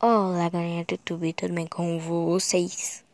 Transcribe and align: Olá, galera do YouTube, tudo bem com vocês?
Olá, 0.00 0.48
galera 0.48 0.84
do 0.84 0.92
YouTube, 0.92 1.32
tudo 1.32 1.54
bem 1.54 1.66
com 1.66 1.98
vocês? 1.98 3.04